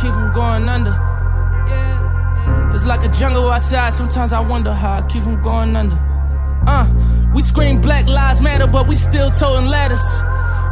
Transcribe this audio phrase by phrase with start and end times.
[0.00, 0.94] keep from going under.
[2.74, 5.98] It's like a jungle outside, sometimes I wonder how I keep from going under.
[6.66, 6.86] Uh,
[7.34, 10.06] we scream Black Lives Matter, but we still towing ladders.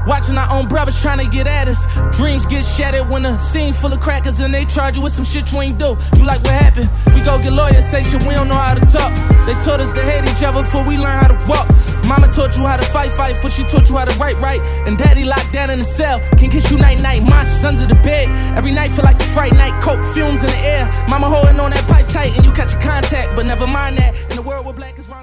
[0.07, 1.87] Watching our own brothers trying to get at us.
[2.17, 5.25] Dreams get shattered when a scene full of crackers and they charge you with some
[5.25, 5.97] shit you ain't do.
[6.17, 6.89] You like what happened?
[7.15, 9.13] We go get lawyers, say shit we don't know how to talk.
[9.47, 11.67] They taught us to hate each other before we learn how to walk.
[12.07, 14.61] Mama taught you how to fight, fight, before she taught you how to write, right.
[14.87, 17.23] And daddy locked down in the cell, can kiss you night, night.
[17.23, 18.29] Monsters under the bed.
[18.57, 19.75] Every night feel like a fright night.
[19.83, 20.87] Coke fumes in the air.
[21.09, 23.35] Mama holding on that pipe tight and you catch a contact.
[23.35, 24.15] But never mind that.
[24.31, 25.16] In the world where black is right.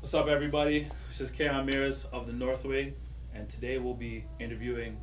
[0.00, 0.86] What's up, everybody?
[1.08, 2.94] This is Keon Mears of the Northway,
[3.34, 4.96] and today we'll be interviewing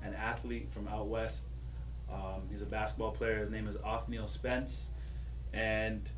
[0.00, 1.46] an athlete from out west.
[2.08, 3.36] Um, he's a basketball player.
[3.38, 4.90] His name is Othniel Spence,
[5.52, 6.08] and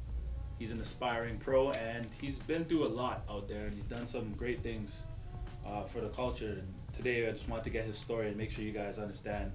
[0.59, 1.71] he's an aspiring pro.
[1.71, 5.07] And he's been through a lot out there, and he's done some great things
[5.67, 6.59] uh, for the culture.
[6.59, 9.51] And today, I just want to get his story and make sure you guys understand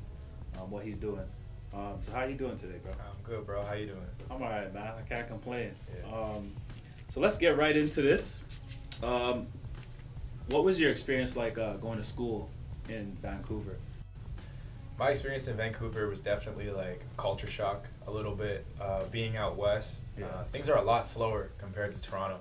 [0.60, 1.28] um, what he's doing.
[1.72, 2.94] Um, so, how you doing today, bro?
[2.94, 3.64] I'm good, bro.
[3.64, 4.08] How you doing?
[4.32, 4.94] I'm alright, man.
[4.98, 5.76] I can't complain.
[5.96, 6.18] Yeah.
[6.18, 6.52] Um,
[7.12, 8.42] so let's get right into this.
[9.04, 9.48] Um,
[10.50, 12.50] what was your experience like uh, going to school
[12.90, 13.78] in Vancouver?
[15.00, 18.66] My experience in Vancouver was definitely like culture shock a little bit.
[18.80, 20.26] Uh, being out west, Yeah.
[20.28, 22.40] uh, things are a lot slower compared to Toronto.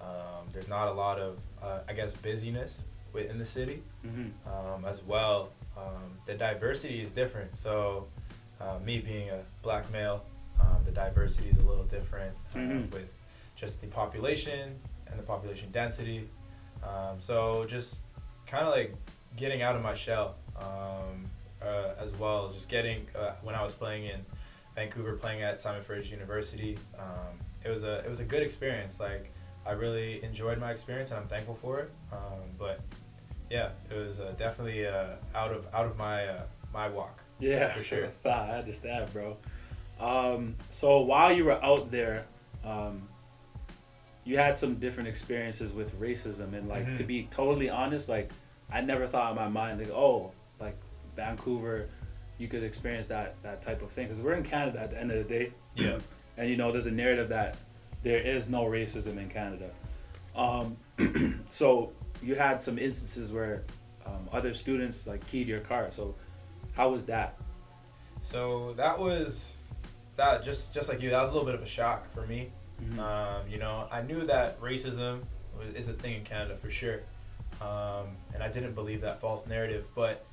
[0.00, 3.82] Um, there's not a lot of, uh, I guess, busyness within the city.
[4.06, 4.48] Mm-hmm.
[4.48, 5.50] um, as well.
[5.76, 7.54] Um, the diversity is different.
[7.54, 8.06] So,
[8.60, 10.24] uh, me being a black male,
[10.58, 12.90] um, the diversity is a little different uh, Mhm.
[12.90, 13.12] with
[13.56, 14.78] just the population
[15.10, 16.28] and the population density.
[16.82, 17.98] Um, so, just
[18.46, 18.94] kind of like
[19.36, 21.30] getting out of my shell um,
[21.62, 22.50] uh, as well.
[22.52, 24.24] Just getting uh, when I was playing in
[24.74, 29.00] Vancouver, playing at Simon Fraser University, um, it was a it was a good experience.
[29.00, 29.30] Like
[29.66, 31.90] I really enjoyed my experience, and I'm thankful for it.
[32.12, 32.80] Um, but
[33.50, 37.20] yeah, it was uh, definitely uh, out of out of my uh, my walk.
[37.38, 38.08] Yeah, For sure.
[38.24, 39.36] I understand, bro.
[39.98, 42.26] Um, so while you were out there,
[42.64, 43.08] um,
[44.30, 47.06] you had some different experiences with racism, and like to Mhm.
[47.08, 48.30] be totally honest, like
[48.72, 50.30] I never thought in my mind, like, oh,
[50.60, 50.76] like
[51.16, 51.88] Vancouver,
[52.38, 55.10] you could experience that that type of thing because we're in Canada at the end
[55.10, 55.52] of the day.
[55.74, 55.98] Yeah.
[56.36, 57.56] and you know, there's a narrative that
[58.04, 59.70] there is no racism in Canada.
[60.36, 60.76] Um,
[61.50, 61.92] so
[62.22, 63.64] you had some instances where
[64.06, 65.90] um, other students like keyed your car.
[65.90, 66.14] So
[66.74, 67.36] how was that?
[68.22, 69.60] So that was
[70.14, 71.10] that just just like you.
[71.10, 72.52] That was a little bit of a shock for me.
[72.82, 72.98] Mhm.
[72.98, 75.20] Um, you know, I knew that racism
[75.58, 77.00] was, is a thing in Canada for sure,
[77.60, 79.86] um, and I didn't believe that false narrative.
[79.94, 80.24] But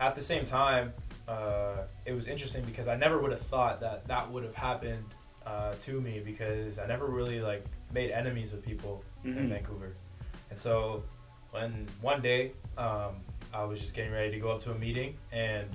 [0.00, 0.92] at the same time,
[1.28, 5.04] uh, it was interesting because I never would have thought that that would have happened
[5.44, 9.48] uh, to me because I never really like made enemies with people in Mhm.
[9.48, 9.94] Vancouver,
[10.50, 11.02] and so
[11.50, 13.16] when one day um,
[13.54, 15.68] I was just getting ready to go up to a meeting and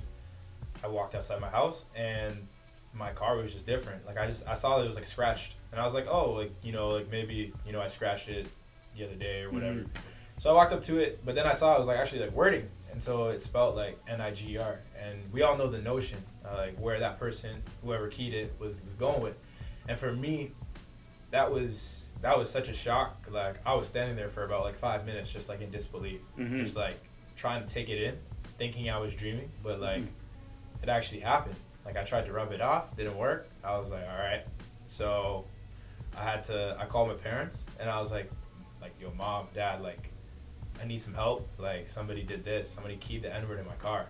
[0.84, 2.46] I walked outside my house and
[2.94, 4.04] my car was just different.
[4.06, 6.32] Like I just I saw that it was like scratched, and I was like, oh,
[6.32, 8.46] like you know, like maybe you know I scratched it
[8.96, 9.80] the other day or whatever.
[9.80, 9.88] Mhm.
[10.38, 12.32] So I walked up to it, but then I saw it was like actually like
[12.32, 15.78] wording, and so it spelled like N I G R, and we all know the
[15.80, 19.36] notion uh, like where that person, whoever keyed it, was, was going with,
[19.88, 20.52] and for me,
[21.30, 23.26] that was that was such a shock.
[23.30, 26.58] Like I was standing there for about like five minutes, just like in disbelief, Mhm.
[26.64, 26.98] just like
[27.36, 28.18] trying to take it in,
[28.58, 30.08] thinking I was dreaming, but like Mhm.
[30.82, 31.56] it actually happened.
[31.84, 33.48] Like I tried to rub it off, didn't work.
[33.64, 34.44] I was like, all right.
[34.86, 35.44] So
[36.16, 36.76] I had to.
[36.78, 38.30] I called my parents, and I was like,
[38.80, 40.10] like, yo, mom, dad, like,
[40.80, 41.48] I need some help.
[41.58, 42.70] Like somebody did this.
[42.70, 44.06] Somebody keyed the N word in my car,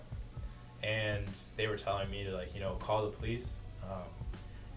[0.82, 4.02] and they were telling me to like, you know, call the police, um,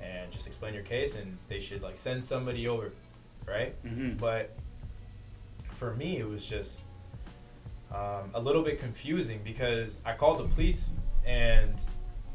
[0.02, 2.92] and just explain your case, and they should like send somebody over,
[3.48, 3.76] right?
[3.84, 4.18] Mhm.
[4.18, 4.56] But
[5.74, 6.84] for me, it was just
[7.92, 10.92] um, a little bit confusing because I called the police
[11.26, 11.74] and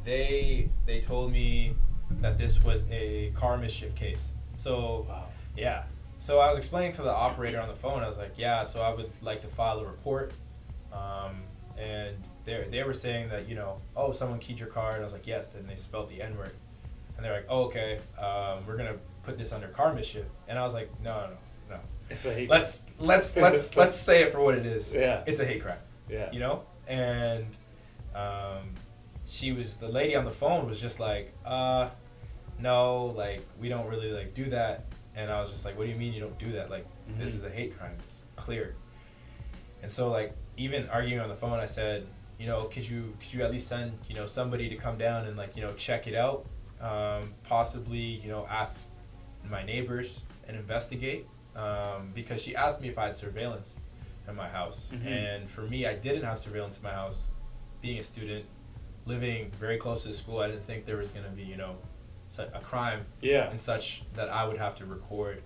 [0.04, 1.74] they they told me
[2.20, 4.32] that this was a car mischief case.
[4.56, 5.28] So Wow.
[5.56, 5.84] yeah.
[6.18, 8.02] So I was explaining to the operator on the phone.
[8.02, 8.64] I was like, yeah.
[8.64, 10.32] So I would like to file a report.
[10.92, 11.42] Um,
[11.78, 15.04] and they they were saying that you know, oh, someone keyed your car, and I
[15.04, 15.48] was like, yes.
[15.48, 16.52] Then they spelled the N word,
[17.16, 20.26] and they're like, oh, okay, um, we're gonna put this under car mischief.
[20.48, 21.26] And I was like, no, no,
[21.70, 21.80] no, no.
[22.10, 22.50] It's a hate.
[22.50, 24.92] Let's let's let's let's say it for what it is.
[24.94, 25.22] Yeah.
[25.26, 25.78] It's a hate crime.
[26.08, 26.30] yeah.
[26.32, 26.64] You know?
[26.86, 27.46] And
[28.14, 28.74] um,
[29.30, 31.88] she was the lady on the phone was just like, uh,
[32.58, 34.86] no, like we don't really like do that.
[35.14, 36.68] And I was just like, what do you mean you don't do that?
[36.68, 36.84] Like
[37.16, 37.36] this Mhm.
[37.36, 37.96] is a hate crime.
[38.04, 38.74] It's clear.
[39.82, 42.06] And so like even arguing on the phone, I said,
[42.38, 45.26] you know, could you could you at least send you know somebody to come down
[45.26, 46.44] and like you know check it out,
[46.80, 48.90] um, possibly you know ask
[49.48, 53.78] my neighbors and investigate um, because she asked me if I had surveillance
[54.28, 55.06] in my house, Mhm.
[55.06, 57.30] and for me, I didn't have surveillance in my house,
[57.80, 58.44] being a student,
[59.10, 61.76] living very close to the school, I didn't think there was gonna be you know
[62.38, 63.50] a crime Yeah.
[63.50, 65.42] and such that I would have to record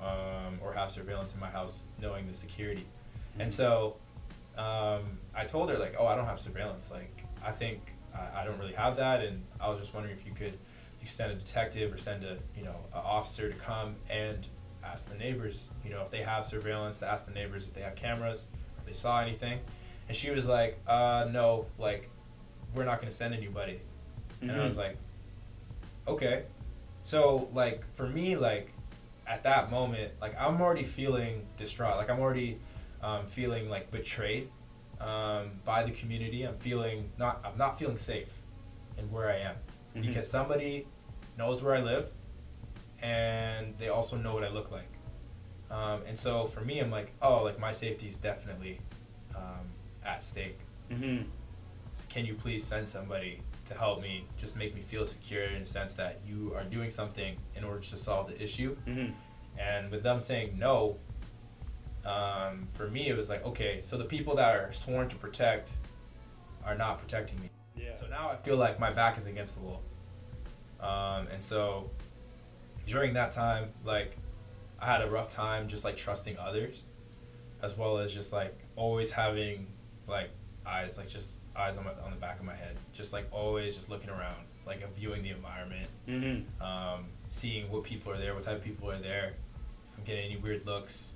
[0.00, 2.86] um, or have surveillance in my house, knowing the security.
[3.40, 3.96] And so
[4.56, 6.90] um, I told her like, oh, I don't have surveillance.
[6.90, 7.80] Like I think
[8.14, 10.56] I, I don't really have that, and I was just wondering if you could
[11.02, 14.46] you send a detective or send a you know an officer to come and
[14.84, 17.82] ask the neighbors, you know, if they have surveillance, to ask the neighbors if they
[17.82, 18.46] have cameras,
[18.78, 19.58] if they saw anything.
[20.08, 22.08] And she was like, uh, no, like
[22.74, 23.80] we're not gonna send anybody.
[24.42, 24.96] And I was like,
[26.08, 26.44] okay.
[27.02, 28.72] So like for me, like
[29.26, 31.96] at that moment, like I'm already feeling distraught.
[31.96, 32.58] Like I'm already
[33.02, 34.48] um, feeling like betrayed
[35.00, 36.42] um, by the community.
[36.44, 37.40] I'm feeling not.
[37.44, 38.34] I'm not feeling safe
[38.98, 39.56] in where I am
[39.96, 40.06] Mhm.
[40.06, 40.86] because somebody
[41.38, 42.12] knows where I live,
[43.02, 44.88] and they also know what I look like.
[45.70, 48.80] Um, and so for me, I'm like, oh, like my safety is definitely
[49.34, 49.70] um,
[50.04, 50.58] at stake
[50.90, 51.24] Mhm.
[52.10, 55.66] Can you please send somebody to help me just make me feel secure in the
[55.66, 59.14] sense that you are doing something in order to solve the issue Mhm.
[59.58, 60.98] and with them saying no
[62.04, 65.72] um, for me it was like okay so the people that are sworn to protect
[66.64, 67.94] are not protecting me Yeah.
[67.94, 69.82] so now i feel like my back is against the wall
[70.80, 71.90] um, and so
[72.86, 74.16] during that time like
[74.80, 76.84] i had a rough time just like trusting others
[77.62, 79.66] as well as just like always having
[80.08, 80.30] like
[80.66, 83.74] eyes like just eyes on, my, on the back of my head just like always
[83.76, 84.36] just looking around
[84.66, 86.44] like viewing the environment Mhm.
[86.62, 89.34] um, seeing what people are there what type of people are there
[89.92, 91.12] if i'm getting any weird looks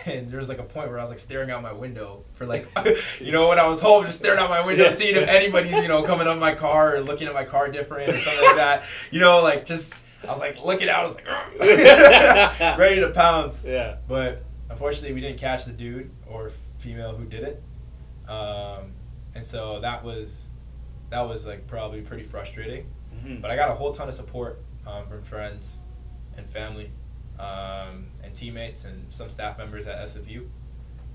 [0.06, 2.44] and there was like a point where I was like staring out my window for
[2.44, 2.68] like,
[3.20, 4.90] you know, when I was home, just staring out my window, Yeah.
[4.92, 8.10] seeing if anybody's, you know, coming up my car or looking at my car different
[8.12, 8.82] or something like that.
[9.10, 9.94] You know, like just,
[10.24, 13.64] I was like looking out, I was like, ready to pounce.
[13.66, 13.96] Yeah.
[14.06, 17.62] But unfortunately, we didn't catch the dude or female who did it,
[18.30, 18.92] um,
[19.38, 20.46] and so that was
[21.10, 22.86] that was like probably pretty frustrating.
[23.14, 23.40] Mhm.
[23.40, 25.82] But I got a whole ton of support um, from friends
[26.36, 26.90] and family
[27.38, 30.40] um, and teammates and some staff members at SFU.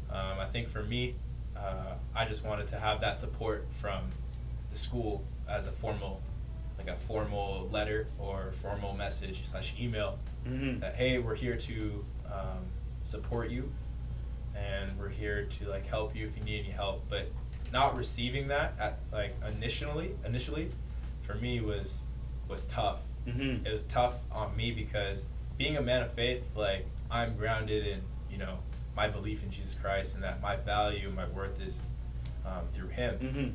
[0.09, 1.15] Um, I think for me,
[1.55, 4.11] uh, I just wanted to have that support from
[4.71, 6.21] the school as a formal,
[6.77, 10.17] like a formal letter or formal message slash email
[10.47, 10.79] Mhm.
[10.79, 12.65] that hey, we're here to um,
[13.03, 13.71] support you,
[14.55, 17.03] and we're here to like help you if you need any help.
[17.09, 17.27] But
[17.73, 20.69] not receiving that at like initially, initially,
[21.23, 22.03] for me was
[22.47, 23.01] was tough.
[23.27, 23.65] Mhm.
[23.65, 25.25] It was tough on me because
[25.57, 28.59] being a man of faith, like I'm grounded in you know
[28.95, 31.79] my belief in Jesus Christ and that my value, my worth is
[32.45, 33.53] um, through Him Mhm.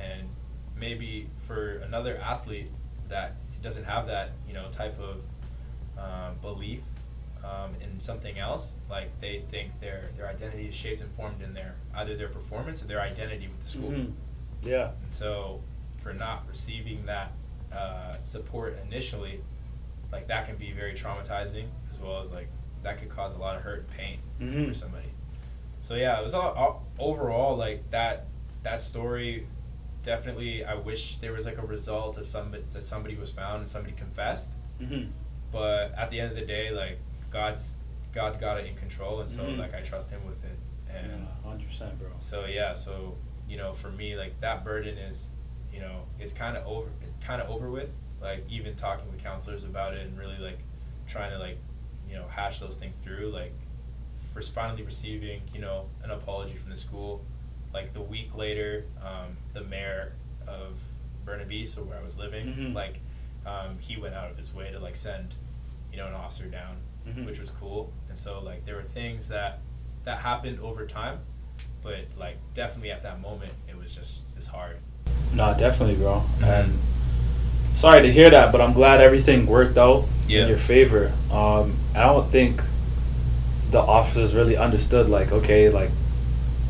[0.00, 0.28] and
[0.76, 2.70] maybe for another athlete
[3.08, 5.16] that doesn't have that you know type of
[5.98, 6.82] um, belief
[7.46, 11.54] um, in something else like they think their their identity is shaped and formed in
[11.54, 14.12] their either their performance or their identity with the school Mhm.
[14.64, 14.90] Yeah.
[15.04, 15.60] and so
[16.02, 17.32] for not receiving that
[17.72, 19.40] uh, support initially
[20.12, 22.48] like that can be very traumatizing as well as like
[22.82, 24.68] that could cause a lot of hurt and pain Mhm.
[24.68, 25.08] for somebody
[25.80, 28.26] so yeah it was all, all overall like that
[28.64, 29.46] that story
[30.02, 33.68] definitely i wish there was like a result of somebody that somebody was found and
[33.68, 34.50] somebody confessed
[34.80, 35.10] Mhm.
[35.52, 36.98] but at the end of the day like
[37.36, 37.76] god's
[38.12, 39.58] god's got it in control and so Mhm.
[39.58, 41.48] like i trust him with it and Yeah.
[41.50, 42.08] Hundred percent, bro.
[42.20, 43.16] so yeah, so
[43.48, 45.26] you know, for me, like that burden is,
[45.72, 47.90] you know, it's kind of over, it's kind of over with.
[48.20, 50.58] Like even talking with counselors about it and really like
[51.06, 51.58] trying to like,
[52.08, 53.30] you know, hash those things through.
[53.30, 53.52] Like,
[54.32, 57.24] for finally receiving, you know, an apology from the school.
[57.72, 60.14] Like the week later, um, the mayor
[60.48, 60.80] of
[61.24, 62.74] Burnaby, so where I was living, Mhm.
[62.74, 62.98] like,
[63.46, 65.34] um, he went out of his way to like send,
[65.92, 66.78] you know, an officer down,
[67.08, 67.26] Mhm.
[67.26, 67.92] which was cool.
[68.08, 69.60] And so like there were things that
[70.04, 71.18] that happened over time,
[71.82, 74.76] but like definitely at that moment it was just just hard.
[75.34, 76.22] No, definitely, bro.
[76.40, 76.44] Mhm.
[76.46, 76.78] And
[77.74, 80.42] sorry to hear that, but I'm glad everything worked out Yeah.
[80.42, 81.12] in your favor.
[81.30, 82.62] Um, I don't think
[83.70, 85.90] the officers really understood, like, okay, like,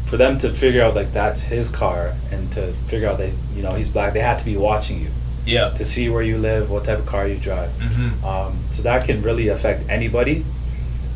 [0.07, 3.63] for them to figure out like that's his car and to figure out that you
[3.63, 5.09] know he's black, they had to be watching you
[5.47, 5.71] Yeah.
[5.71, 7.71] to see where you live, what type of car you drive.
[7.71, 8.25] Mm-hmm.
[8.25, 10.45] Um, so that can really affect anybody.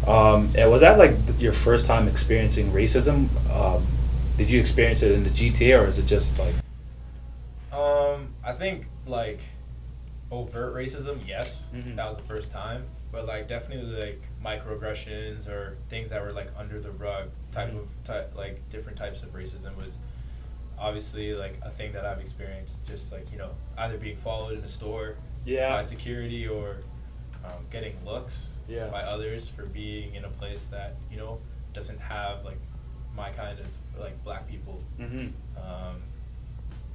[0.07, 3.29] Um, and was that like your first time experiencing racism?
[3.55, 3.85] Um,
[4.39, 6.55] did you experience it in the GTA or is it just like?
[7.73, 9.41] Um, I think like
[10.31, 11.97] overt racism, yes, Mhm.
[11.97, 12.85] that was the first time.
[13.13, 17.81] But like definitely like microaggressions or things that were like under the rug type Mhm.
[17.81, 19.99] of type like different types of racism was
[20.81, 22.87] obviously like a thing that I've experienced.
[22.87, 25.71] Just like you know either being followed in a store Yeah.
[25.71, 26.79] by security or
[27.45, 28.89] um, getting looks Yeah.
[28.89, 31.39] by others for being in a place that you know
[31.75, 32.59] doesn't have like
[33.15, 33.67] my kind of
[33.99, 35.29] like black people Mm-hmm.
[35.59, 36.03] um,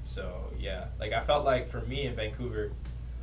[0.03, 2.71] so yeah, like I felt like for me in Vancouver,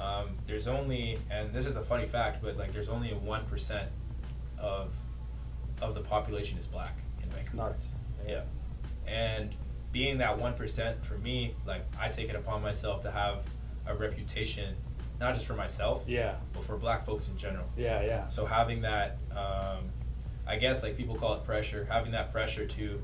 [0.00, 3.88] um, there's only and this is a funny fact, but like there's only one percent
[4.59, 4.92] of
[5.81, 7.71] of the population is black in It's Vancouver.
[7.71, 7.95] nuts.
[8.26, 8.42] Yeah.
[9.07, 9.54] And
[9.93, 13.45] being that 1% for me, like, I take it upon myself to have
[13.87, 14.75] a reputation,
[15.21, 16.37] not just for myself, Yeah.
[16.55, 17.67] but for black folks in general.
[17.77, 18.03] Yeah.
[18.03, 18.29] Yeah.
[18.29, 19.91] So having that, um,
[20.47, 23.03] I guess, like, people call it pressure, having that pressure to,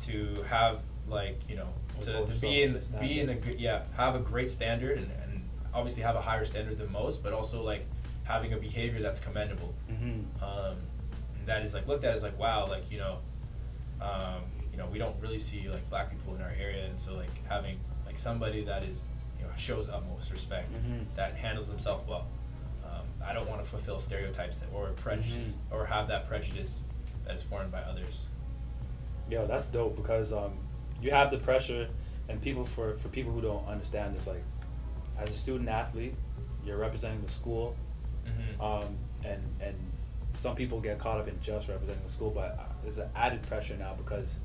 [0.00, 1.68] to have, like, you know,
[2.02, 5.48] to, to be in, be in a good, yeah, have a great standard and, and
[5.72, 7.86] obviously have a higher standard than most, but also, like,
[8.24, 10.42] having a behavior that's commendable Mm-hmm.
[10.44, 10.76] um,
[11.46, 13.18] that is like looked at as like wow like you know
[14.00, 14.40] um,
[14.74, 17.30] you know we don't really see like black people in our area and so like
[17.48, 19.00] having like somebody that is
[19.38, 21.04] you know shows utmost respect Mhm.
[21.14, 22.26] that handles himself well
[22.84, 26.82] um, I don't want to fulfill stereotypes that, or prejudice or have that prejudice
[27.24, 28.26] that is formed by others
[29.30, 30.52] Yeah, that's dope because um,
[31.00, 31.88] you have the pressure,
[32.28, 34.44] and people for for people who don't understand this, like,
[35.18, 36.14] as a student athlete,
[36.64, 37.74] you're representing the school,
[38.26, 38.60] mm-hmm.
[38.60, 39.76] um, and and
[40.34, 43.42] some people get caught up in just representing the school, but uh, there's an added
[43.44, 44.38] pressure now because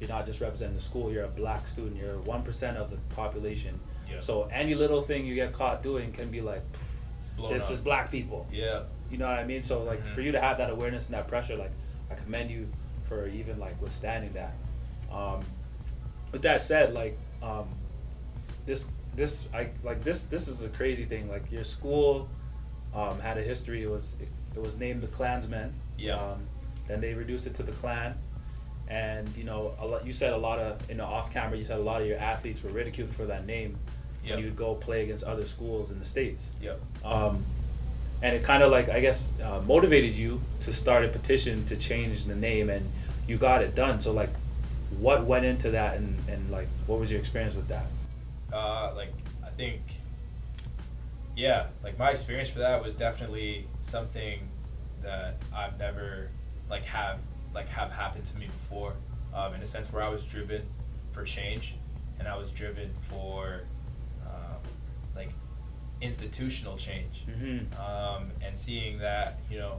[0.00, 1.12] you're not just representing the school.
[1.12, 1.96] You're a black student.
[1.96, 3.78] You're one percent of the population.
[4.10, 4.18] Yeah.
[4.20, 6.62] So any little thing you get caught doing can be like,
[7.50, 7.72] this up.
[7.72, 8.46] is black people.
[8.52, 9.62] yeah You know what I mean?
[9.62, 10.14] So like Mhm.
[10.14, 11.70] for you to have that awareness and that pressure, like
[12.10, 12.68] I commend you
[13.04, 14.52] for even like withstanding that.
[15.12, 15.44] Um,
[16.32, 17.68] with that said, like um,
[18.66, 21.28] this this I like this this is a crazy thing.
[21.28, 22.28] Like your school
[22.94, 23.82] um, had a history.
[23.82, 25.72] It was it, was named the Clansmen.
[25.98, 26.16] Yeah.
[26.16, 26.46] Um,
[26.86, 28.14] then they reduced it to the Clan.
[28.90, 30.04] And you know, a lot.
[30.04, 31.56] You said a lot of in the off camera.
[31.56, 33.78] You said a lot of your athletes were ridiculed for that name
[34.22, 34.30] Yep.
[34.34, 37.42] when you would go play against other schools in the states yep um,
[38.20, 41.76] and it kind of like I guess uh, motivated you to start a petition to
[41.76, 42.86] change the name, and
[43.26, 43.98] you got it done.
[43.98, 44.28] So like,
[44.98, 47.86] what went into that, and, and like, what was your experience with that?
[48.52, 49.80] uh, like I think,
[51.34, 54.40] yeah, like my experience for that was definitely something
[55.02, 56.28] that I've never
[56.68, 57.20] like have
[57.54, 58.94] like have happened to me before.
[59.32, 60.62] Um, in a sense where I was driven
[61.12, 61.76] for change,
[62.18, 63.62] and I was driven for
[64.26, 64.58] um,
[65.14, 65.30] like
[66.00, 67.80] institutional change, Mm-hmm.
[67.80, 69.78] um, and seeing that you know,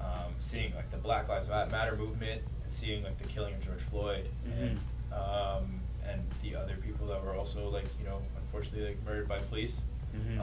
[0.00, 3.80] um, seeing like the Black Lives Matter movement, and seeing like the killing of George
[3.80, 4.28] Floyd,
[4.58, 4.78] and
[5.12, 9.38] um, and the other people that were also like you know unfortunately like murdered by
[9.38, 9.82] police.
[10.16, 10.40] Mm-hmm.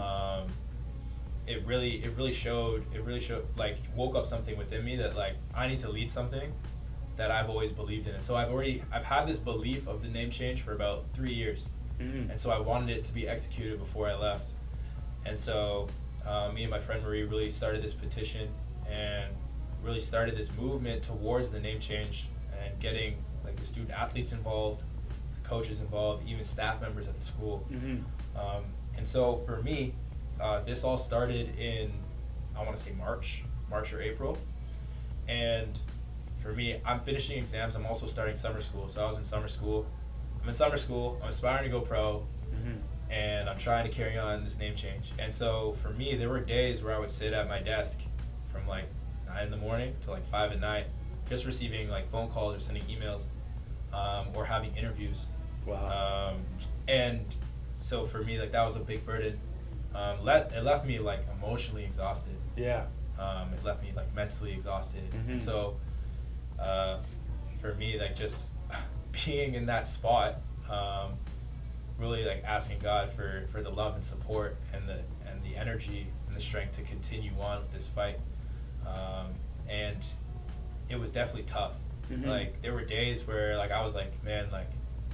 [1.46, 5.16] It really it really showed it really showed like woke up something within me that
[5.16, 6.54] like I need to lead something
[7.16, 8.16] that I've always believed in.
[8.16, 11.34] And so I've already I've had this belief of the name change for about three
[11.34, 11.68] years,
[12.00, 12.30] mm-hmm.
[12.32, 14.52] and so I wanted it to be executed before I left.
[15.26, 15.88] And so
[16.26, 18.50] uh, me and my friend Marie really started this petition
[18.90, 19.34] and
[19.84, 22.28] really started this movement towards the name change
[22.64, 24.84] and getting like the student athletes involved,
[25.44, 27.66] coaches involved, even staff members at the school.
[27.72, 27.98] Mm-hmm.
[28.40, 28.64] Um,
[28.98, 29.94] and so for me,
[30.40, 31.92] uh, this all started in,
[32.56, 34.38] I want to say March, March or April.
[35.28, 35.78] And
[36.42, 37.76] for me, I'm finishing exams.
[37.76, 38.90] I'm also starting summer school.
[38.90, 39.86] So I was in summer school.
[40.42, 41.20] I'm in summer school.
[41.24, 42.26] I'm aspiring to go pro.
[42.54, 43.12] Mm-hmm.
[43.12, 45.12] And I'm trying to carry on this name change.
[45.20, 48.02] And so for me, there were days where I would sit at my desk
[48.52, 48.86] from like
[49.28, 50.88] 9 in the morning to like 5 at night,
[51.30, 53.24] just receiving like phone calls or sending emails
[53.94, 55.28] um, or having interviews.
[55.66, 56.34] Wow.
[56.34, 56.42] Um,
[56.88, 57.26] and
[57.78, 59.40] so for me, like that was a big burden.
[59.96, 62.36] Um, let, it left me like emotionally exhausted.
[62.56, 62.86] yeah.
[63.20, 65.04] Um, it left me like mentally exhausted.
[65.12, 65.30] Mhm.
[65.32, 65.78] And so
[66.60, 66.98] uh,
[67.62, 68.50] for me, like just
[69.26, 71.12] being in that spot, um,
[72.00, 76.08] really like asking God for, for the love and support and the and the energy
[76.28, 78.20] and the strength to continue on with this fight.
[78.88, 79.28] Um,
[79.70, 79.98] and
[80.90, 81.74] it was definitely tough.
[82.12, 82.26] Mhm.
[82.26, 84.68] Like there were days where like I was like, man, like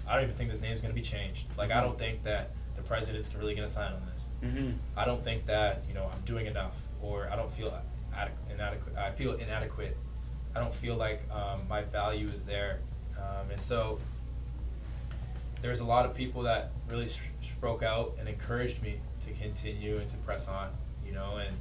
[0.07, 1.45] I don't even think this name's gonna be changed.
[1.57, 1.83] Like I Mhm.
[1.83, 4.24] don't think that the president's really gonna sign on this.
[4.43, 4.72] Mm-hmm.
[4.96, 7.72] I don't think that you know I'm doing enough, or I don't feel
[8.13, 8.96] adequ- inadequate.
[8.96, 9.98] I feel inadequate.
[10.55, 12.79] I don't feel like um, my value is there,
[13.17, 14.00] um, and so
[15.62, 19.98] there's a lot of people that really s- spoke out and encouraged me to continue
[19.98, 20.69] and to press on.
[21.05, 21.55] You know, and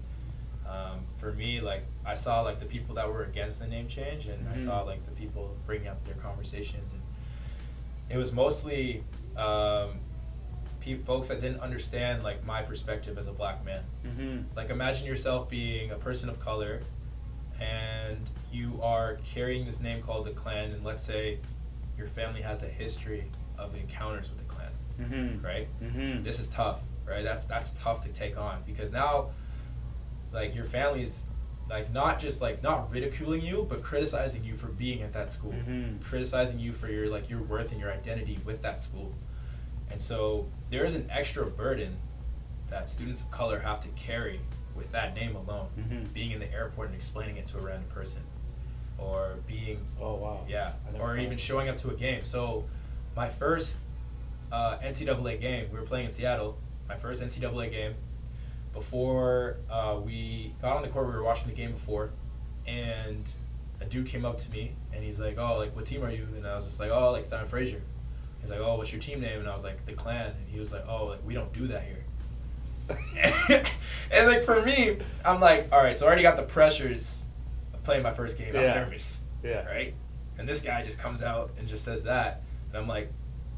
[0.69, 4.27] um, for me, like I saw like the people that were against the name change,
[4.27, 4.65] and I Mhm.
[4.65, 7.03] saw like the people bringing up their conversations, and
[8.09, 9.03] it was mostly.
[9.37, 10.01] Um,
[10.97, 13.83] folks that didn't understand like my perspective as a black man.
[14.07, 14.39] Mm-hmm.
[14.57, 16.81] Like imagine yourself being a person of color
[17.61, 18.19] and
[18.53, 21.39] you are carrying this name called the Clan and let's say
[21.97, 23.25] your family has a history
[23.59, 25.45] of encounters with the Klan, Mm-hmm.
[25.45, 25.69] right?
[25.83, 26.23] Mm-hmm.
[26.23, 27.23] This is tough, right?
[27.25, 29.31] That's that's tough to take on because now
[30.33, 31.27] like your family's
[31.69, 35.53] like not just like not ridiculing you but criticizing you for being at that school
[35.53, 36.01] Mhm.
[36.03, 39.13] criticizing you for your like your worth and your identity with that school
[39.91, 41.97] And so there is an extra burden
[42.71, 44.41] that students of color have to carry
[44.75, 45.69] with that name alone.
[45.79, 46.13] Mhm.
[46.13, 48.23] Being in the airport and explaining it to a random person,
[48.99, 50.45] or being Oh wow.
[50.49, 52.25] yeah, or even showing up to a game.
[52.25, 52.65] So,
[53.17, 53.79] my first
[54.53, 56.59] uh, NCAA game, we were playing in Seattle.
[56.89, 57.95] My first NCAA game.
[58.73, 62.11] Before uh, we got on the court, we were watching the game before,
[62.67, 63.29] and
[63.81, 66.29] a dude came up to me and he's like, "Oh, like what team are you?"
[66.37, 67.81] And I was just like, "Oh, like Simon Fraser."
[68.41, 70.59] He's like, "Oh, what's your team name?" And I was like, "The Clan." And he
[70.61, 72.05] was like, "Oh, like we don't do that here."
[74.11, 77.25] and like for me, I'm like, all right, so I already got the pressures
[77.75, 78.55] of playing my first game.
[78.55, 78.61] Yeah.
[78.73, 79.65] I'm nervous Yeah.
[79.67, 79.95] right?
[80.39, 83.13] And this guy just comes out and just says that, and I'm like,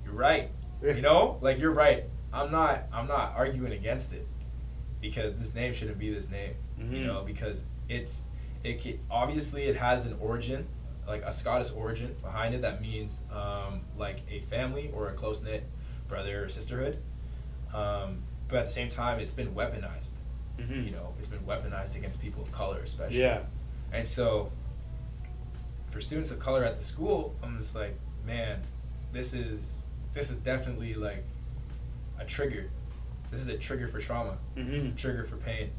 [0.04, 0.50] you're right.
[0.82, 2.04] You know, like you're right.
[2.32, 2.84] I'm not.
[2.92, 4.26] I'm not arguing against it
[5.00, 6.54] because this name shouldn't be this name.
[6.78, 7.06] You Mhm.
[7.06, 8.26] know, because it's
[8.64, 10.66] it obviously it has an origin,
[11.10, 15.42] like a Scottish origin behind it that means um, like a family or a close
[15.42, 15.64] knit
[16.08, 16.98] brother or sisterhood.
[17.74, 20.12] Um, but at the same time, it's been weaponized.
[20.58, 20.84] Mhm.
[20.86, 23.20] You know, it's been weaponized against people of color, especially.
[23.20, 23.42] Yeah.
[23.92, 24.50] And so,
[25.90, 28.62] for students of color at the school, I'm just like, man,
[29.12, 29.76] this is
[30.12, 31.24] this is definitely like
[32.18, 32.68] a trigger.
[33.30, 34.96] This is a trigger for trauma, Mhm.
[34.96, 35.70] trigger for pain.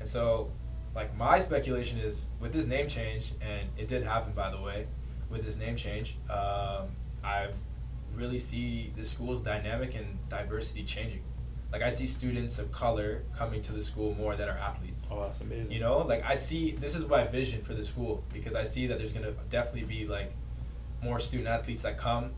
[0.00, 0.50] And so,
[0.94, 4.86] like my speculation is with this name change, and it did happen by the way,
[5.30, 6.88] with this name change, um,
[7.24, 7.48] I
[8.14, 11.22] really see the school's dynamic and diversity changing.
[11.72, 15.06] Like I see students of color coming to the school more that are athletes.
[15.10, 15.72] Oh, that's amazing.
[15.72, 18.86] You know, like I see this is my vision for the school because I see
[18.88, 20.34] that there's gonna definitely be like
[21.02, 22.32] more student athletes that come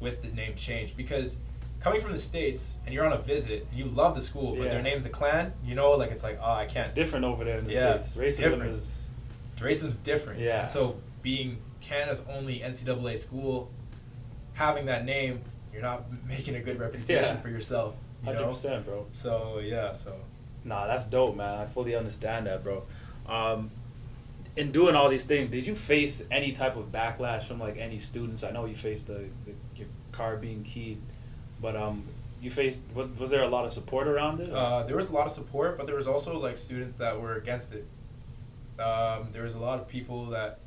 [0.00, 1.36] with the name change because
[1.80, 4.64] coming from the states and you're on a visit and you love the school but
[4.64, 4.70] Yeah.
[4.74, 6.92] their name's a clan, you know, like it's like oh I can't.
[6.94, 8.16] different over there in the Yeah, states.
[8.16, 8.70] it's Racism different.
[8.72, 9.10] is.
[9.58, 10.40] Racism's different.
[10.40, 10.60] Yeah.
[10.62, 13.70] And so being Canada's only NCAA school,
[14.54, 15.40] having that name,
[15.72, 17.40] you're not making a good reputation Yeah.
[17.40, 17.94] for yourself.
[18.22, 18.48] You Hundred know?
[18.48, 19.06] percent, bro.
[19.12, 20.14] So yeah, so
[20.64, 21.58] Nah, that's dope, man.
[21.60, 22.82] I fully understand that, bro.
[23.26, 23.70] Um,
[24.56, 27.98] in doing all these things, did you face any type of backlash from like any
[27.98, 28.42] students?
[28.42, 31.00] I know you faced the, the your car being keyed,
[31.60, 32.04] but um,
[32.40, 34.50] you faced was was there a lot of support around it?
[34.52, 37.34] Uh, there was a lot of support, but there was also like students that were
[37.36, 37.86] against it.
[38.80, 40.60] Um, there was a lot of people that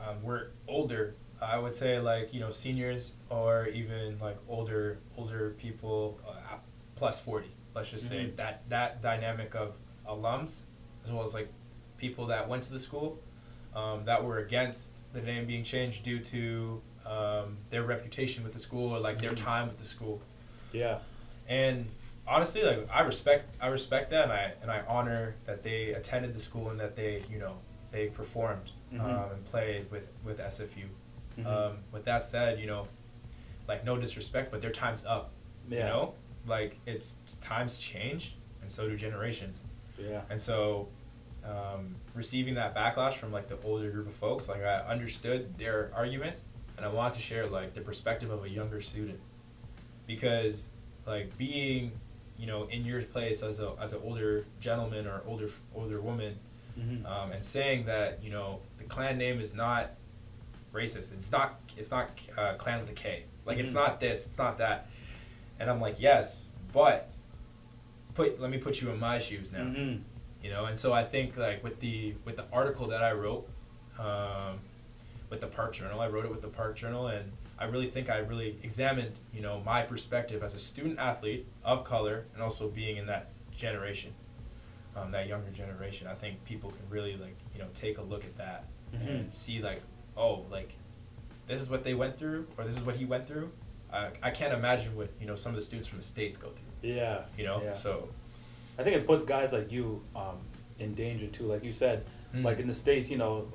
[0.00, 1.14] um, were older.
[1.40, 6.56] I would say like you know seniors or even like older older people uh,
[6.96, 7.50] plus forty.
[7.74, 8.36] Let's just say Mhm.
[8.36, 10.62] that that dynamic of alums
[11.04, 11.48] as well as like
[11.98, 13.18] people that went to the school
[13.76, 18.58] um, that were against the name being changed due to um, their reputation with the
[18.58, 19.44] school or like their Mhm.
[19.44, 20.20] time with the school
[20.72, 20.98] yeah,
[21.48, 21.86] and
[22.28, 26.32] honestly like i respect i respect that and i and i honor that they attended
[26.34, 27.56] the school and that they you know
[27.90, 29.00] they performed Mhm.
[29.00, 30.86] um, and played with with sfu
[31.38, 31.46] Mhm.
[31.46, 32.86] um, with that said you know
[33.66, 35.32] like no disrespect but their time's up
[35.68, 35.88] you Yeah.
[35.88, 36.14] know
[36.46, 39.62] like it's times change and so do generations
[39.98, 40.88] yeah, and so
[41.44, 45.90] um, receiving that backlash from like the older group of folks like i understood their
[45.94, 46.44] arguments
[46.80, 49.20] and i wanted to share like the perspective of a younger student
[50.06, 50.68] because
[51.06, 51.92] like being
[52.38, 56.38] you know in your place as a as an older gentleman or older older woman
[56.78, 57.04] Mhm.
[57.04, 59.90] um, and saying that you know the clan name is not
[60.72, 63.74] racist it's not it's not uh, clan with a k like it's Mhm.
[63.74, 64.88] not this it's not that
[65.58, 67.10] and i'm like yes but
[68.14, 70.00] put let me put you in my shoes now Mhm.
[70.42, 73.46] you know and so i think like with the with the article that i wrote
[73.98, 74.60] um,
[75.30, 78.10] with the park journal i wrote it with the park journal and i really think
[78.10, 82.68] i really examined you know my perspective as a student athlete of color and also
[82.68, 84.12] being in that generation
[84.96, 88.24] um, that younger generation i think people can really like you know take a look
[88.24, 88.64] at that
[88.94, 89.08] Mhm.
[89.08, 89.82] and see like
[90.16, 90.74] oh like
[91.46, 93.50] this is what they went through or this is what he went through
[93.92, 96.48] I, I can't imagine what you know some of the students from the states go
[96.48, 97.22] through yeah.
[97.38, 97.74] you know yeah.
[97.74, 98.08] so
[98.78, 100.38] I think it puts guys like you um,
[100.78, 101.44] in danger too.
[101.44, 102.44] Like you said, Mm.
[102.44, 103.46] like in the states, you know,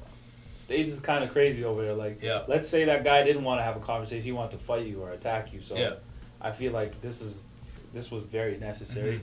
[0.55, 1.93] states is kind of crazy over there.
[1.93, 2.43] Like, Yeah.
[2.47, 5.01] let's say that guy didn't want to have a conversation; he wanted to fight you
[5.01, 5.59] or attack you.
[5.59, 5.93] So, Yeah.
[6.41, 7.45] I feel like this is
[7.93, 9.21] this was very necessary,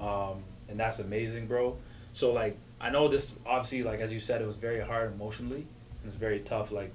[0.00, 0.04] Mm-hmm.
[0.04, 1.76] um, and that's amazing, bro.
[2.14, 5.66] So, like, I know this obviously, like as you said, it was very hard emotionally.
[6.04, 6.72] It's very tough.
[6.72, 6.92] Like,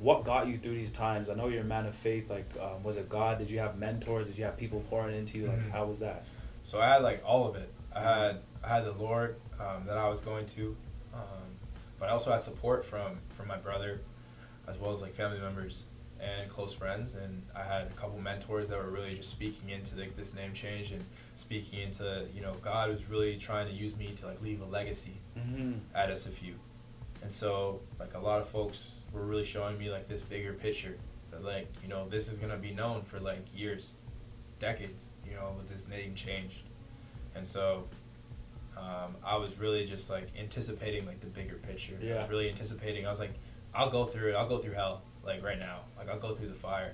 [0.00, 1.28] what got you through these times?
[1.28, 2.28] I know you're a man of faith.
[2.28, 3.38] Like, um, was it God?
[3.38, 4.26] Did you have mentors?
[4.26, 5.46] Did you have people pouring into you?
[5.46, 5.70] Like, Mhm.
[5.70, 6.24] how was that?
[6.64, 7.68] So I had like all of it.
[7.94, 10.76] I had I had the Lord um, that I was going to,
[11.14, 11.51] um,
[12.02, 14.00] but I also had support from from my brother,
[14.66, 15.84] as well as like family members
[16.20, 17.14] and close friends.
[17.14, 20.52] And I had a couple mentors that were really just speaking into like this name
[20.52, 21.04] change and
[21.36, 24.64] speaking into you know God was really trying to use me to like leave a
[24.66, 25.74] legacy Mm-hmm.
[25.94, 26.54] at SFU.
[27.22, 30.96] And so like a lot of folks were really showing me like this bigger picture
[31.30, 33.94] that like you know this is gonna be known for like years
[34.58, 35.04] decades.
[35.24, 36.64] You know, with this name change,
[37.36, 37.86] and so
[38.76, 41.98] um, I was really just like anticipating like the bigger picture.
[42.00, 42.20] I Yeah.
[42.22, 43.06] was really anticipating.
[43.06, 43.32] I was like,
[43.74, 44.34] I'll go through it.
[44.34, 45.80] I'll go through hell like right now.
[45.98, 46.92] Like I'll go through the fire,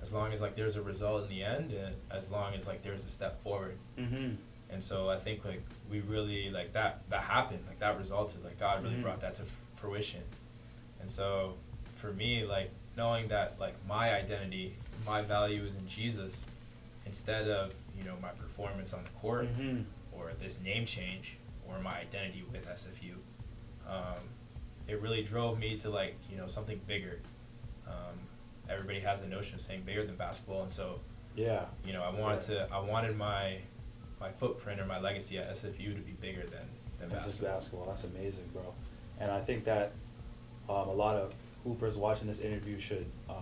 [0.00, 2.82] as long as like there's a result in the end, and as long as like
[2.82, 3.76] there's a step forward.
[3.98, 4.34] Mm-hmm.
[4.70, 8.58] And so I think like we really like that that happened like that resulted like
[8.58, 9.02] God really Mhm.
[9.02, 10.22] brought that to f- fruition.
[11.00, 11.54] And so
[11.96, 14.74] for me like knowing that like my identity,
[15.06, 16.44] my value is in Jesus
[17.06, 19.82] instead of, you know, my performance on the court Mm-hmm.
[20.42, 21.36] This name change
[21.68, 23.14] or my identity with SFU.
[23.88, 24.18] Um,
[24.88, 27.20] it really drove me to like, you know, something bigger.
[27.86, 28.18] Um,
[28.68, 31.00] everybody has the notion of saying bigger than basketball and so
[31.36, 31.64] Yeah.
[31.84, 32.66] you know, I wanted Yeah.
[32.66, 33.58] to, I wanted my,
[34.20, 36.66] my footprint or my legacy at SFU to be bigger than,
[36.98, 37.54] than Than just basketball.
[37.54, 37.86] basketball.
[37.86, 38.74] That's amazing, bro.
[39.20, 39.92] And I think that
[40.68, 43.36] um, a lot of hoopers watching this interview should um,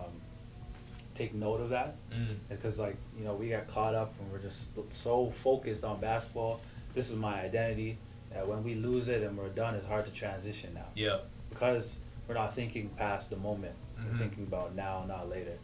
[1.15, 4.39] take note of that Mm, because, like, you know, we got caught up and we're
[4.39, 6.59] just so focused on basketball.
[6.93, 7.97] This is my identity.
[8.33, 11.17] That when we lose it and we're done, it's hard to transition now yeah,
[11.49, 13.75] because we're not thinking past the moment.
[13.97, 14.17] We're Mhm.
[14.17, 15.57] thinking about now, not later.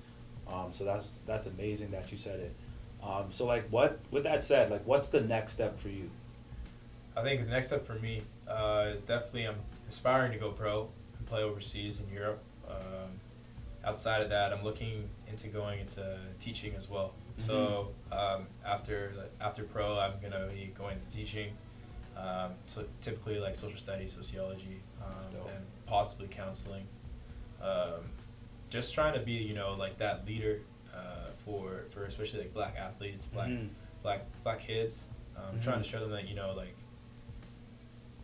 [0.47, 2.53] Um, so that's that's amazing that you said it.
[3.01, 3.99] Um, so like, what?
[4.11, 6.09] With that said, like, what's the next step for you?
[7.15, 9.55] I think the next step for me, uh, is definitely I'm
[9.87, 12.43] aspiring to go pro and play overseas in Europe.
[12.67, 13.21] Um,
[13.83, 17.13] outside of that, I'm looking into going into teaching as well.
[17.37, 21.53] So um, after like, after pro, I'm gonna be going to teaching.
[22.15, 25.13] Um, so typically like social studies, sociology, um,
[25.55, 26.87] and possibly counseling.
[27.61, 28.09] Um,
[28.69, 30.61] just trying to be you know like that leader
[30.93, 33.69] uh, for for especially like black athletes, black Mhm.
[34.01, 35.09] black black kids.
[35.37, 35.63] Um, Mhm.
[35.63, 36.75] Trying to show them that you know like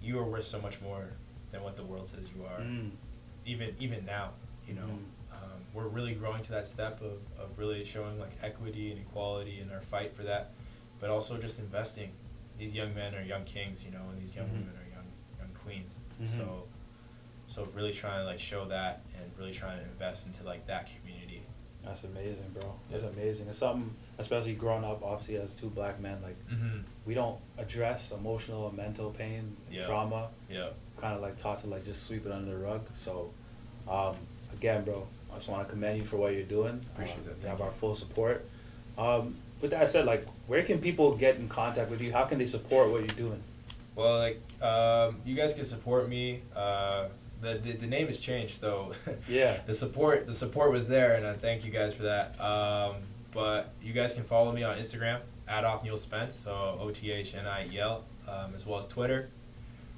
[0.01, 1.09] you are worth so much more
[1.51, 2.59] than what the world says you are.
[2.59, 2.91] Mm.
[3.45, 4.31] Even even now,
[4.67, 5.05] you know, Mhm.
[5.73, 9.71] We're really growing to that step of, of really showing like equity and equality in
[9.71, 10.51] our fight for that,
[10.99, 12.11] but also just investing.
[12.57, 14.51] These young men are young kings, you know, and these young Mhm.
[14.53, 15.07] women are young
[15.39, 15.95] young queens.
[16.21, 16.27] Mhm.
[16.37, 16.67] So
[17.47, 20.87] so really trying to like show that and really trying to invest into like that
[20.95, 21.41] community.
[21.83, 22.73] That's amazing, bro.
[22.89, 23.47] That's amazing.
[23.49, 26.79] It's something, especially growing up, obviously as two black men, like Mm-hmm.
[27.05, 29.85] we don't address emotional and mental pain, and Yeah.
[29.85, 30.29] trauma.
[30.49, 30.69] Yeah.
[30.97, 32.87] Kind of like taught to like just sweep it under the rug.
[32.93, 33.31] So,
[33.87, 34.15] um,
[34.53, 36.79] again, bro, I just want to commend you for what you're doing.
[36.93, 37.41] Appreciate Um, that.
[37.41, 38.45] You have our full support.
[38.97, 42.11] Um, with that said, like, where can people get in contact with you?
[42.13, 43.41] How can they support what you're doing?
[43.95, 46.41] Well, like um, you guys can support me.
[46.55, 47.07] Uh,
[47.41, 48.93] the, the the name has changed, so
[49.27, 49.59] Yeah.
[49.67, 52.39] the support the support was there, and I thank you guys for that.
[52.41, 52.95] Um,
[53.33, 57.35] but you guys can follow me on Instagram at Othniel Spence, so O T H
[57.35, 59.29] N I E L, um, as well as Twitter.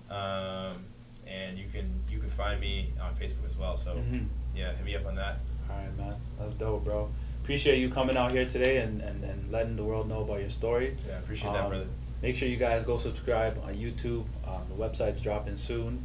[0.10, 0.86] Um,
[1.28, 3.78] and you can you can find me on Facebook as well.
[3.78, 4.28] So Mhm.
[4.56, 5.40] Yeah, hit me up on that.
[5.70, 6.16] All right, man.
[6.40, 7.10] That's dope, bro.
[7.44, 10.50] Appreciate you coming out here today and, and, and letting the world know about your
[10.50, 10.96] story.
[11.08, 11.86] Yeah, appreciate that, Um, brother.
[12.24, 14.26] Make sure you guys go subscribe on YouTube.
[14.48, 16.04] Um, the website's dropping soon.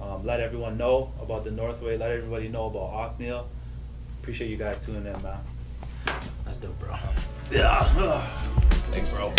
[0.00, 1.98] Um, let everyone know about the Northway.
[1.98, 3.46] Let everybody know about Othniel.
[4.20, 5.38] Appreciate you guys tuning in, man.
[6.44, 6.90] That's dope, bro.
[6.92, 7.14] Awesome.
[7.52, 8.22] Yeah.
[8.92, 9.34] Thanks, bro.